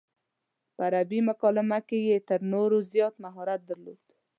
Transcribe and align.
په 0.75 0.81
عربي 0.87 1.19
مکالمه 1.29 1.79
کې 1.87 1.99
یې 2.07 2.17
تر 2.29 2.39
نورو 2.53 2.77
زیات 2.91 3.13
مهارت 3.25 3.61
درلود. 3.69 4.01